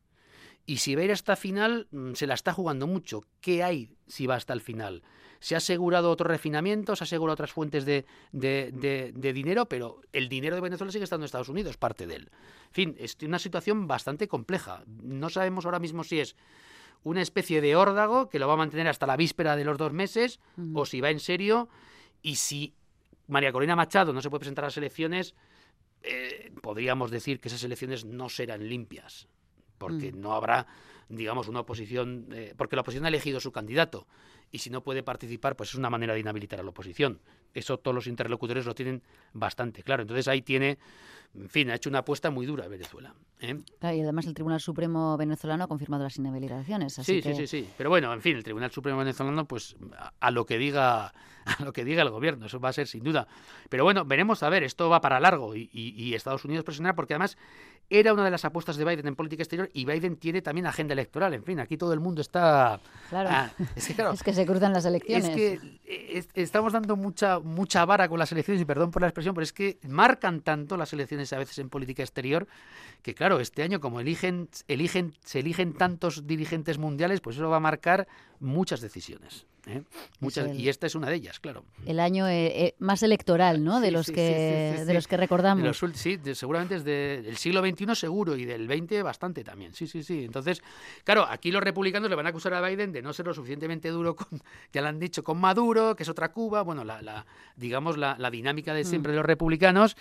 Y 0.67 0.77
si 0.77 0.93
va 0.93 1.01
a 1.01 1.05
ir 1.05 1.11
hasta 1.11 1.31
el 1.31 1.37
final, 1.39 1.87
mm, 1.89 2.13
se 2.13 2.27
la 2.27 2.35
está 2.35 2.53
jugando 2.53 2.85
mucho. 2.85 3.23
¿Qué 3.41 3.63
hay 3.63 3.97
si 4.05 4.27
va 4.27 4.35
hasta 4.35 4.53
el 4.53 4.61
final? 4.61 5.01
Se 5.39 5.55
ha 5.55 5.57
asegurado 5.57 6.11
otro 6.11 6.27
refinamiento, 6.27 6.95
se 6.95 7.03
ha 7.03 7.05
asegurado 7.05 7.33
otras 7.33 7.51
fuentes 7.51 7.83
de, 7.83 8.05
de, 8.31 9.11
de, 9.11 9.33
dinero, 9.33 9.65
pero 9.65 10.01
el 10.13 10.29
dinero 10.29 10.55
de 10.55 10.61
Venezuela 10.61 10.91
sigue 10.91 11.05
estando 11.05 11.23
en 11.23 11.25
Estados 11.25 11.49
Unidos, 11.49 11.77
parte 11.77 12.05
de 12.05 12.17
él. 12.17 12.29
En 12.67 12.73
fin, 12.73 12.95
es 12.99 13.17
una 13.23 13.39
situación 13.39 13.87
bastante 13.87 14.27
compleja. 14.27 14.83
No 14.85 15.31
sabemos 15.31 15.65
ahora 15.65 15.79
mismo 15.79 16.03
si 16.03 16.19
es 16.19 16.35
una 17.05 17.21
especie 17.21 17.61
de 17.61 17.75
órdago 17.75 18.29
que 18.29 18.39
lo 18.39 18.47
va 18.47 18.55
a 18.55 18.57
mantener 18.57 18.87
hasta 18.87 19.05
la 19.05 19.15
víspera 19.15 19.55
de 19.55 19.63
los 19.63 19.77
dos 19.77 19.93
meses, 19.93 20.39
o 20.73 20.85
si 20.85 21.01
va 21.01 21.11
en 21.11 21.19
serio, 21.19 21.69
y 22.23 22.35
si 22.35 22.73
María 23.27 23.51
Corina 23.51 23.75
Machado 23.75 24.11
no 24.11 24.23
se 24.23 24.29
puede 24.31 24.39
presentar 24.39 24.65
a 24.65 24.67
las 24.69 24.77
elecciones, 24.77 25.35
eh, 26.01 26.51
podríamos 26.63 27.11
decir 27.11 27.39
que 27.39 27.47
esas 27.47 27.63
elecciones 27.63 28.05
no 28.05 28.27
serán 28.27 28.67
limpias, 28.67 29.27
porque 29.77 30.11
mm. 30.11 30.19
no 30.19 30.33
habrá, 30.33 30.65
digamos, 31.07 31.47
una 31.47 31.59
oposición, 31.59 32.27
eh, 32.31 32.55
porque 32.57 32.75
la 32.75 32.81
oposición 32.81 33.05
ha 33.05 33.09
elegido 33.09 33.39
su 33.39 33.51
candidato, 33.51 34.07
y 34.51 34.59
si 34.59 34.69
no 34.69 34.81
puede 34.83 35.03
participar, 35.03 35.55
pues 35.55 35.69
es 35.69 35.75
una 35.75 35.89
manera 35.89 36.13
de 36.13 36.19
inhabilitar 36.19 36.59
a 36.59 36.63
la 36.63 36.69
oposición. 36.69 37.19
Eso 37.53 37.77
todos 37.77 37.95
los 37.95 38.07
interlocutores 38.07 38.65
lo 38.65 38.75
tienen 38.75 39.01
bastante 39.33 39.83
claro. 39.83 40.01
Entonces 40.01 40.27
ahí 40.27 40.41
tiene 40.41 40.77
en 41.37 41.49
fin, 41.49 41.69
ha 41.69 41.75
hecho 41.75 41.89
una 41.89 41.99
apuesta 41.99 42.29
muy 42.29 42.45
dura 42.45 42.67
Venezuela. 42.67 43.13
¿eh? 43.41 43.57
y 43.81 44.01
además 44.01 44.25
el 44.25 44.33
Tribunal 44.33 44.61
Supremo 44.61 45.17
venezolano 45.17 45.65
ha 45.65 45.67
confirmado 45.67 46.03
las 46.03 46.17
inhabilitaciones. 46.17 46.93
sí, 46.93 47.21
sí, 47.21 47.35
sí, 47.35 47.47
sí. 47.47 47.69
Pero 47.77 47.89
bueno, 47.89 48.13
en 48.13 48.21
fin, 48.21 48.37
el 48.37 48.43
Tribunal 48.43 48.71
Supremo 48.71 48.99
venezolano, 48.99 49.45
pues 49.45 49.75
a, 50.19 50.31
lo 50.31 50.45
que 50.45 50.57
diga, 50.57 51.07
a 51.45 51.63
lo 51.63 51.73
que 51.73 51.83
diga 51.83 52.03
el 52.03 52.09
gobierno, 52.09 52.45
eso 52.45 52.59
va 52.59 52.69
a 52.69 52.73
ser 52.73 52.87
sin 52.87 53.03
duda. 53.03 53.27
Pero 53.69 53.83
bueno, 53.83 54.05
veremos 54.05 54.43
a 54.43 54.49
ver, 54.49 54.63
esto 54.63 54.89
va 54.89 55.01
para 55.01 55.19
largo 55.19 55.55
y, 55.55 55.69
y 55.73 56.13
Estados 56.13 56.45
Unidos 56.45 56.63
presionará 56.63 56.95
porque 56.95 57.13
además 57.13 57.37
era 57.89 58.13
una 58.13 58.23
de 58.23 58.31
las 58.31 58.43
apuestas 58.45 58.77
de 58.77 58.85
Biden 58.85 59.07
en 59.07 59.15
política 59.15 59.43
exterior 59.43 59.69
y 59.73 59.85
Biden 59.85 60.17
tiene 60.17 60.41
también 60.41 60.65
agenda 60.65 60.93
electoral. 60.93 61.33
En 61.33 61.43
fin, 61.43 61.59
aquí 61.59 61.77
todo 61.77 61.93
el 61.93 61.99
mundo 61.99 62.21
está. 62.21 62.79
Claro. 63.09 63.29
Ah, 63.31 63.51
es, 63.75 63.87
que, 64.23 64.33
se 64.33 64.45
cruzan 64.45 64.73
las 64.73 64.85
elecciones. 64.85 65.25
Es 65.27 66.27
que 66.27 66.41
estamos 66.41 66.73
dando 66.73 66.95
mucha 66.95 67.39
mucha 67.39 67.85
vara 67.85 68.09
con 68.09 68.17
las 68.17 68.31
elecciones 68.31 68.61
y 68.61 68.65
perdón 68.65 68.91
por 68.91 69.01
la 69.01 69.07
expresión, 69.07 69.35
pero 69.35 69.43
es 69.43 69.53
que 69.53 69.77
marcan 69.87 70.41
tanto 70.41 70.77
las 70.77 70.93
elecciones 70.93 71.31
a 71.33 71.37
veces 71.37 71.59
en 71.59 71.69
política 71.69 72.01
exterior 72.03 72.47
que 73.01 73.13
claro, 73.13 73.39
este 73.39 73.61
año 73.61 73.79
como 73.79 73.99
eligen 73.99 74.49
eligen 74.67 75.13
se 75.23 75.39
eligen 75.39 75.73
tantos 75.73 76.25
dirigentes 76.25 76.79
mundiales, 76.79 77.21
pues 77.21 77.35
eso 77.35 77.49
va 77.49 77.57
a 77.57 77.59
marcar 77.59 78.07
muchas 78.39 78.81
decisiones. 78.81 79.45
¿eh? 79.67 79.83
Muchas, 80.19 80.55
y 80.55 80.69
esta 80.69 80.87
es 80.87 80.95
una 80.95 81.09
de 81.09 81.15
ellas, 81.15 81.39
claro. 81.39 81.63
El 81.85 81.99
año 81.99 82.27
eh, 82.27 82.47
eh, 82.65 82.75
más 82.79 83.03
electoral, 83.03 83.63
¿no? 83.63 83.79
De 83.79 83.91
los 83.91 84.07
que 84.07 84.83
de 84.85 84.93
los 84.93 85.07
que 85.07 85.17
recordamos. 85.17 85.83
sí, 85.93 86.19
seguramente 86.33 86.75
es 86.75 86.83
del 86.83 87.37
siglo 87.37 87.61
XXI 87.61 87.95
seguro 87.95 88.35
y 88.35 88.45
del 88.45 88.67
XX 88.67 89.03
bastante 89.03 89.43
también. 89.43 89.73
Sí, 89.73 89.87
sí, 89.87 90.03
sí. 90.03 90.25
Entonces, 90.25 90.61
claro, 91.03 91.25
aquí 91.29 91.51
los 91.51 91.63
republicanos 91.63 92.09
le 92.09 92.15
van 92.15 92.25
a 92.25 92.29
acusar 92.29 92.53
a 92.53 92.67
Biden 92.67 92.91
de 92.91 93.01
no 93.01 93.13
ser 93.13 93.25
lo 93.25 93.33
suficientemente 93.33 93.89
duro, 93.89 94.15
con, 94.15 94.41
ya 94.71 94.81
lo 94.81 94.87
han 94.87 94.99
dicho, 94.99 95.23
con 95.23 95.39
Maduro, 95.39 95.95
que 95.95 96.03
es 96.03 96.09
otra 96.09 96.31
Cuba. 96.31 96.61
Bueno, 96.61 96.83
la, 96.83 97.25
digamos 97.55 97.97
la, 97.97 98.15
dinámica 98.29 98.73
de 98.73 98.83
siempre 98.83 99.11
de 99.11 99.17
los 99.17 99.25
republicanos. 99.25 99.95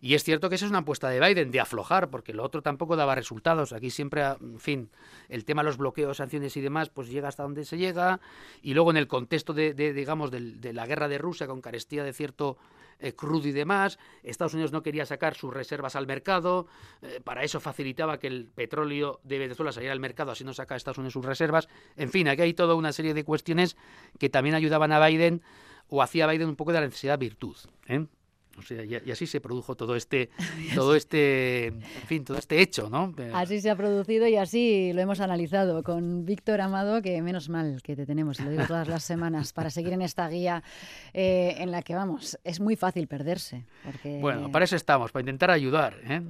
Y 0.00 0.14
es 0.14 0.24
cierto 0.24 0.48
que 0.48 0.56
esa 0.56 0.66
es 0.66 0.70
una 0.70 0.80
apuesta 0.80 1.08
de 1.08 1.20
Biden 1.20 1.50
de 1.50 1.60
aflojar, 1.60 2.10
porque 2.10 2.32
lo 2.32 2.42
otro 2.42 2.62
tampoco 2.62 2.96
daba 2.96 3.14
resultados. 3.14 3.72
Aquí 3.72 3.90
siempre, 3.90 4.22
en 4.22 4.58
fin, 4.58 4.90
el 5.28 5.44
tema 5.44 5.62
de 5.62 5.66
los 5.66 5.76
bloqueos, 5.76 6.16
sanciones 6.18 6.56
y 6.56 6.60
demás, 6.60 6.88
pues 6.90 7.08
llega 7.08 7.28
hasta 7.28 7.42
donde 7.42 7.64
se 7.64 7.75
llega. 7.76 8.20
Y 8.62 8.74
luego 8.74 8.90
en 8.90 8.96
el 8.96 9.06
contexto 9.06 9.52
de, 9.52 9.72
digamos, 9.74 10.30
de, 10.30 10.72
la 10.72 10.86
guerra 10.86 11.08
de 11.08 11.18
Rusia 11.18 11.46
con 11.46 11.60
carestía 11.60 12.02
de 12.04 12.12
cierto 12.12 12.56
eh, 12.98 13.12
crudo 13.14 13.46
y 13.46 13.52
demás. 13.52 13.98
Estados 14.22 14.54
Unidos 14.54 14.72
no 14.72 14.82
quería 14.82 15.06
sacar 15.06 15.34
sus 15.34 15.52
reservas 15.52 15.96
al 15.96 16.06
mercado. 16.06 16.66
Eh, 17.02 17.20
para 17.22 17.42
eso 17.42 17.60
facilitaba 17.60 18.18
que 18.18 18.26
el 18.26 18.46
petróleo 18.46 19.20
de 19.22 19.38
Venezuela 19.38 19.72
saliera 19.72 19.92
al 19.92 20.00
mercado, 20.00 20.32
así 20.32 20.44
no 20.44 20.54
saca 20.54 20.76
Estados 20.76 20.98
Unidos 20.98 21.12
sus 21.12 21.24
reservas. 21.24 21.68
En 21.96 22.10
fin, 22.10 22.28
aquí 22.28 22.42
hay 22.42 22.54
toda 22.54 22.74
una 22.74 22.92
serie 22.92 23.14
de 23.14 23.24
cuestiones 23.24 23.76
que 24.18 24.28
también 24.28 24.54
ayudaban 24.54 24.92
a 24.92 25.06
Biden 25.06 25.42
o 25.88 26.02
hacía 26.02 26.26
Biden 26.26 26.48
un 26.48 26.56
poco 26.56 26.72
de 26.72 26.80
la 26.80 26.86
necesidad 26.86 27.18
virtud. 27.18 27.56
¿eh? 27.86 28.06
Y, 28.70 29.10
así 29.10 29.26
se 29.26 29.40
produjo 29.40 29.76
todo 29.76 29.96
este, 29.96 30.30
todo 30.74 30.94
este, 30.94 31.66
en 31.66 32.06
fin, 32.06 32.24
todo 32.24 32.38
este 32.38 32.60
hecho, 32.60 32.88
¿no? 32.90 33.14
Así 33.34 33.60
se 33.60 33.70
ha 33.70 33.76
producido 33.76 34.26
y 34.26 34.36
así 34.36 34.92
lo 34.92 35.00
hemos 35.00 35.20
analizado 35.20 35.82
con 35.82 36.24
Víctor 36.24 36.60
Amado, 36.60 37.02
que 37.02 37.20
menos 37.22 37.48
mal 37.48 37.80
que 37.82 37.96
te 37.96 38.06
tenemos, 38.06 38.40
lo 38.40 38.50
digo 38.50 38.64
todas 38.66 38.88
las 38.88 39.04
semanas, 39.04 39.52
para 39.52 39.70
seguir 39.70 39.92
en 39.92 40.02
esta 40.02 40.28
guía 40.28 40.62
eh, 41.12 41.56
en 41.58 41.70
la 41.70 41.82
que 41.82 41.94
vamos, 41.94 42.38
es 42.44 42.60
muy 42.60 42.76
fácil 42.76 43.06
perderse. 43.06 43.64
Bueno, 44.20 44.50
para 44.50 44.64
eso 44.64 44.76
estamos, 44.76 45.12
para 45.12 45.22
intentar 45.22 45.50
ayudar, 45.50 45.98
¿eh? 46.04 46.22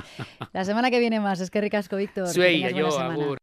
La 0.52 0.64
semana 0.64 0.90
que 0.90 0.98
viene 0.98 1.20
más, 1.20 1.40
es 1.40 1.50
que 1.50 1.60
ricasco, 1.60 1.96
Víctor. 1.96 2.28
Sí, 2.28 2.64
yo, 2.74 3.36